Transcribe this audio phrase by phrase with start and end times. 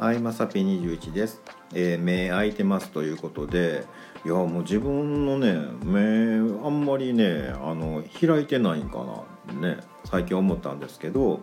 [0.00, 1.42] はい、まさぴ21です、
[1.74, 3.84] えー目開いてますということで
[4.24, 5.52] いやもう自分のね
[5.84, 6.36] 目
[6.66, 9.04] あんまりねあの開いてないんか
[9.52, 9.76] なね
[10.06, 11.42] 最近思ったんですけど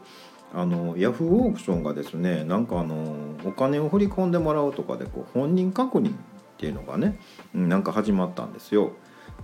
[0.55, 6.13] あのヤフーオークションがですねなんかあのお金を振り込んでもらうとかでこう本人確認っ
[6.57, 7.19] ていうのがね
[7.53, 8.93] うんなんか始まったんですよ。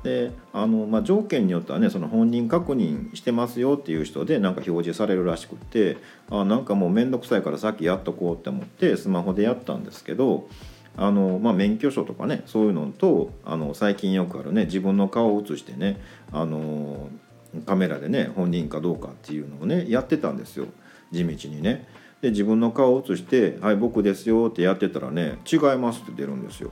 [0.04, 5.98] であの、まあ、条件によってはねその本人確認してますよっていう人でなんか表示されるらしくて
[6.30, 10.48] あなんかもう面倒くさいからさっきやっとこうって思ってスマホでやったんですけど
[10.98, 17.10] あの、まあ、免許証とかねそういうのとあの最近よくあるね自分の顔を写してねあの
[17.66, 20.68] カメラでね本人かどうかっていうのをねやってたんですよ
[21.12, 21.88] 地道にね。
[22.22, 26.72] で自分の顔を写して「はい僕ですよ」ってやってたらね「違います」って出るんですよ。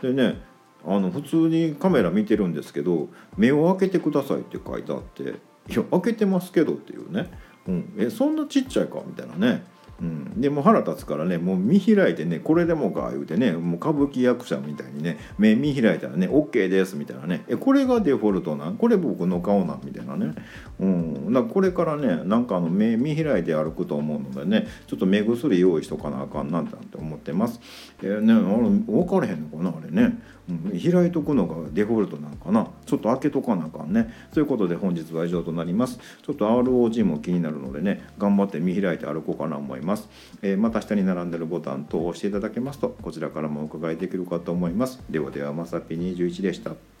[0.00, 0.40] でね
[0.86, 5.22] あの普通にカメラ見てるんですけど「目を開けてください」って書いてあって
[5.72, 7.30] 「いや開けてますけど」っていうね
[7.66, 9.64] 「うん、えそんなちっちゃいか」みたいなね。
[10.02, 17.44] うん、でも腹立つからねもう見開いてねこれでもか言うてねもう歌舞伎役者みたいにね目見開いたらね OK ですみたいなね。
[17.46, 18.76] えこれがデフォルトなん？
[18.76, 19.80] これ僕の顔なん？
[19.84, 20.34] みたいなね、
[20.80, 27.60] うん、だこれからねなんかあの目見開いて歩くと思うのでねちょっと目薬用意しとかなあかんなんて思ってます。
[28.02, 30.18] えーね、あれ分かれへんのかなあれね、
[30.70, 32.68] 開いとくのがデフォルトなんかな。
[32.86, 34.12] ちょっと開けとかなあかんね。
[34.32, 35.98] ということで本日は以上となります。
[36.22, 40.08] ちょっと ROG も気になるのでね頑張って見開いて歩こうかなと思います、
[40.42, 45.00] えーまた下に並んでるボタン等を押していただけますとこちらからもお伺いできるかと思います。
[45.10, 46.93] ではではまさぴ21でした。